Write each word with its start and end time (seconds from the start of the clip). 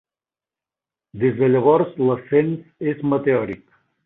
Des 1.23 1.37
de 1.41 1.49
llavors, 1.57 1.93
l'ascens 2.07 2.91
és 2.95 3.05
meteòric. 3.13 3.67